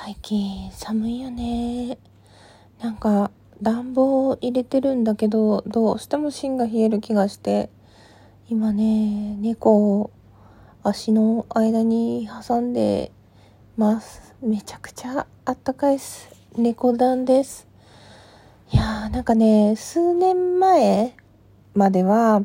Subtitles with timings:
[0.00, 1.98] 最近寒いよね。
[2.80, 7.68] なんか暖房入れてるんだけど、どうしても芯が冷える気がして、
[8.48, 10.12] 今ね、猫を
[10.84, 13.10] 足の間に挟んで
[13.76, 14.36] ます。
[14.40, 16.30] めちゃくちゃあったかいです。
[16.56, 17.66] 猫暖です。
[18.72, 21.16] いやーなんかね、数年前
[21.74, 22.44] までは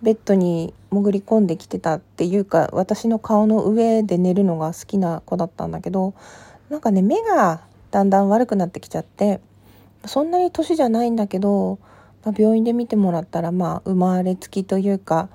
[0.00, 6.14] ベッドに潜り込んできてたっていうか、私の顔の上で寝るのが好きな子だったんだけど、
[6.70, 9.40] なんかね、目がだんだん悪くなってきちゃって、
[10.06, 11.78] そんなに年じゃないんだけど、
[12.24, 15.28] まあ、病院で見てもらったら、まあ、生まれつきというか、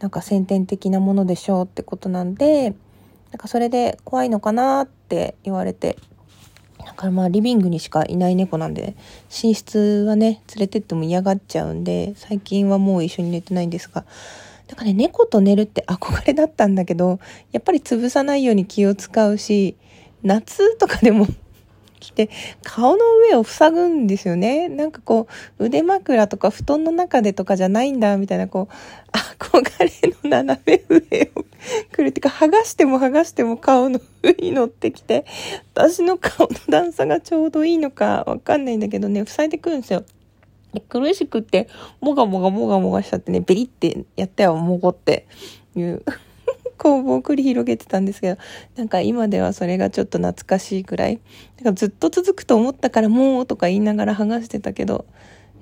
[0.00, 2.74] なんか先天的なものでしょうってことなんで、
[3.32, 5.96] なんかそれで怖いのかなって言われて、
[6.84, 8.94] だからまあリビングにしかいない猫なんで、
[9.42, 14.04] 寝室はね、連れてっても嫌がっちゃうんで、最近はもう一緒に寝てないんですが、
[14.68, 17.18] だかね、猫と寝るって憧れだったんだけど、
[17.52, 19.76] やっぱり潰さないように気を使うし、
[20.22, 21.26] 夏とかでも
[21.98, 22.28] 来て、
[22.62, 24.68] 顔の上を塞ぐんですよね。
[24.68, 25.26] なんかこ
[25.58, 29.90] う、腕枕とか布団の中でとかじゃないんだ、みたいな、こう、憧れ
[30.22, 31.44] の斜め上を
[31.92, 35.24] くるってか、剥がしても剥がしても顔の上に乗ってきて、
[35.74, 40.04] 私の顔の段差がちょうどいいのかわかんないんだけどね、塞いでくるんですよ。
[40.88, 41.68] 苦しくって、
[42.00, 45.26] もがもがもがもがしちゃってね、ベリってやったよ、もごって
[45.74, 46.02] いう
[46.86, 48.40] 攻防を繰り広げてたんですけど、
[48.76, 51.18] なんか今ではそれがちょっと懐かしいくらい。
[51.56, 55.04] だかずっと続くと思ったからもうとか言いながら剥がしてたけど、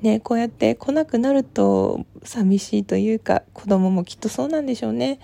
[0.02, 5.18] ね、こうやって来なくなると寂しいというか、子供もきっとそうなんでしょうね。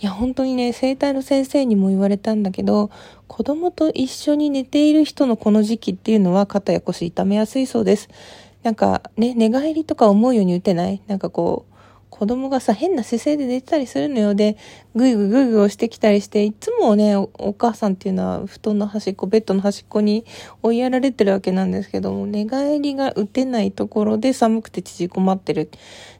[0.00, 2.90] いや、本当にね、生体の先生にも言われたんだけど、
[3.26, 8.08] 子供と一緒に寝ている人のこの時期っていうのは肩や腰痛めやすいそうです。
[8.62, 11.02] なんかね、寝返りとか思うように打てない？
[11.08, 11.69] なんかこう、
[12.20, 14.34] 子供がさ、変な姿勢で寝てたりするのよ。
[14.34, 14.58] で、
[14.94, 20.26] ぐいぐいぐいぐい押してきたりして、いつもねお、お母さんっていうのは布団の端っこ、ベッドの端っこに
[20.62, 25.70] 追いやられてるわけなんですけども、寝返りが打てないところで寒くて縮こまってる。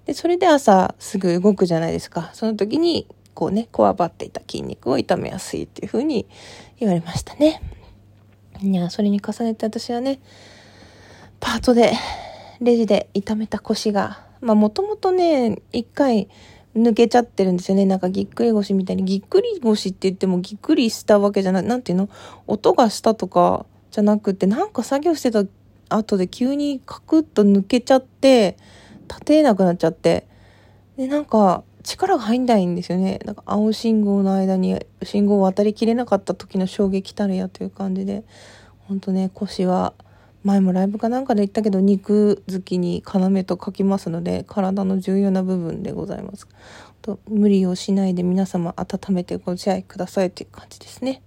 [0.06, 2.30] で、それで朝すぐ動くじゃないですか。
[2.32, 6.26] その時に、こうね、こわばっていた筋肉を痛めやすいっていう風に
[6.78, 7.60] 言われましたね。
[8.62, 10.18] いや、それに重ねて私はね、
[11.40, 11.92] パートで、
[12.62, 16.28] レジで痛めた腰がまあもともとね、一回
[16.76, 17.84] 抜けちゃってるんですよね。
[17.84, 19.04] なんかぎっくり腰みたいに。
[19.04, 21.62] ぎっくり腰って言ってもぎっくりしたわけじゃない。
[21.64, 22.08] なんていうの？
[22.46, 25.44] 音がしたとかじゃなくて、なんか作業してた
[25.88, 28.56] 後で急にカクッと抜けちゃって、
[29.08, 30.26] 立てなくなっちゃって。
[30.96, 33.20] で、なんか力が入んないんですよね。
[33.24, 38.22] なんか青信号の間に信号を渡りきれなかった時の衝撃たるやという感じで、
[38.86, 39.94] ほんとね、腰は
[40.42, 46.48] 前もライブかなんかで言ったけど肉好きに要と書きますので体の重要な部分でございます。
[47.02, 51.22] と無理をしないで皆様温めてご自愛くださいっていう感じですね。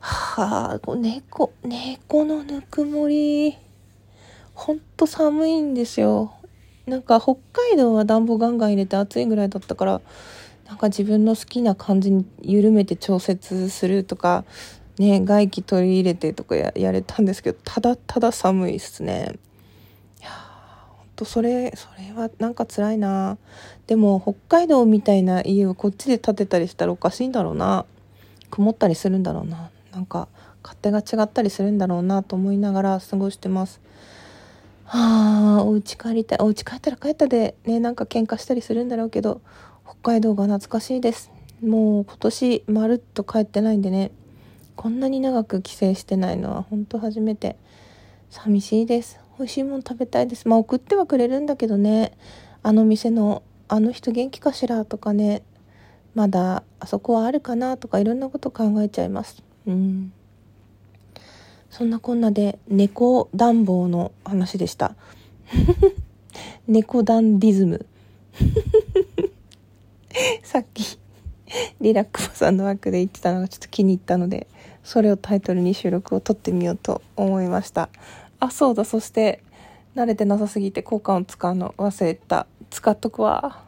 [0.00, 3.56] はあ猫猫のぬくもり。
[4.54, 6.34] ほんと寒いんですよ。
[6.86, 10.00] なんか北海道は暖房ガンガン入れて暑いぐらいだったから
[10.66, 14.44] なんか自分の好きな感じに緩めて調節するとか
[15.00, 19.32] ね、外気取り入れてとかややれたんですけど、ただただ寒いっすね。
[20.20, 20.28] いや
[20.90, 23.38] ほんとそれ、それはなんか辛いな
[23.86, 27.86] でも北海道みたいな家をこっちで建てたりしたらおかしいんだろうな。
[28.50, 29.70] 曇ったりするんだろうな。
[29.90, 30.28] なんか
[30.62, 33.80] 勝手が違ったりするんだろうなと思いながら過ごしてます。
[34.84, 36.38] はあ、お家帰りたい。
[36.42, 39.40] お家帰ったら帰ったでね、なんか喧嘩したりするんだろうけど、
[39.86, 41.30] 北海道が懐かしいです。
[41.62, 44.10] もう今年まるっと帰ってないんでね。
[44.80, 47.56] こんなに長く帰省してないのは本当初めて
[48.30, 49.20] 寂しいです。
[49.38, 50.48] 美味しいもの食べたいです。
[50.48, 52.16] まあ送ってはくれるんだけどね。
[52.62, 55.42] あの店のあの人元気かしらとかね。
[56.14, 59.42] まだあそこはあるかなとかいろんなこと考えちゃいます。
[59.66, 60.14] うん。
[61.68, 64.94] そんなこんなで猫暖房の話でした。
[66.66, 67.84] 猫ダンディズム。
[70.42, 70.98] さっき
[71.82, 74.46] リラックマさんの枠で言ってたのがちょっと気に入ったので。
[74.82, 77.88] それをタイトルに収録を撮ってみようと思いました。
[78.40, 78.84] あそうだ。
[78.84, 79.42] そして
[79.94, 82.46] 慣れてなさすぎて効果音使うの忘れた。
[82.70, 83.64] 使っとくわ。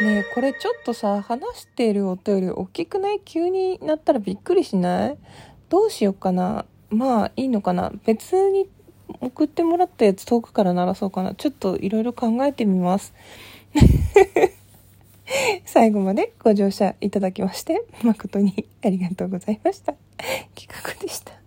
[0.00, 3.20] ねえこれちょっとさ話している音より大きくない？
[3.24, 5.18] 急になったらびっくりしない？
[5.68, 6.64] どうしようかな？
[6.90, 7.92] まあいいのかな？
[8.04, 8.68] 別に
[9.20, 11.34] 送ってもらったやつ遠くから鳴らそうかな。
[11.34, 13.12] ちょっといろいろ考えてみます。
[15.64, 19.94] 最後までご乗車いただきまして、誠にありがとうございました。
[20.54, 21.41] 企画でした。